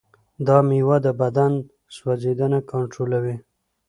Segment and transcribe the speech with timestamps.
[0.47, 1.51] دا مېوه د بدن
[1.95, 3.35] سوځیدنه کنټرولوي.